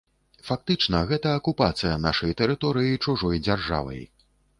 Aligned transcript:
Фактычна, 0.47 1.01
гэта 1.11 1.33
акупацыя 1.39 1.97
нашай 2.05 2.33
тэрыторыі 2.39 2.99
чужой 3.09 3.37
дзяржавай. 3.45 4.01